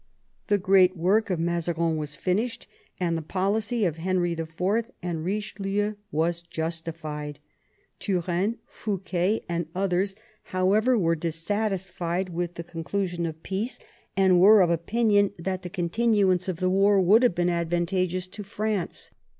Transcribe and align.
The 0.47 0.57
great 0.57 0.97
work 0.97 1.29
of 1.29 1.39
Mazarin 1.39 1.95
was 1.95 2.15
finished 2.15 2.65
and 2.99 3.15
the 3.15 3.21
policy 3.21 3.85
of 3.85 3.97
Henry 3.97 4.31
IV. 4.31 4.59
and 5.03 5.19
Eichelieu 5.23 5.95
was 6.11 6.41
justified. 6.41 7.39
Turenne, 7.99 8.57
Fouquet, 8.65 9.41
and 9.47 9.67
others, 9.75 10.15
however, 10.45 10.93
VIII 10.97 11.01
THE 11.01 11.15
PEACE 11.19 11.41
OF 11.43 11.47
THE 11.49 11.53
PYRENEES 11.53 11.99
147 12.31 12.33
were 12.33 12.33
dissatisfied 12.33 12.33
with 12.33 12.53
the 12.55 12.63
conclusion 12.63 13.25
of 13.27 13.43
peace, 13.43 13.79
and 14.17 14.39
were 14.39 14.61
of 14.61 14.71
opinion 14.71 15.33
that 15.37 15.61
the 15.61 15.69
continuance 15.69 16.47
of 16.47 16.57
the 16.57 16.69
war 16.71 16.99
would 16.99 17.21
have 17.21 17.35
been 17.35 17.51
advantageous 17.51 18.25
to 18.29 18.41
France. 18.43 19.11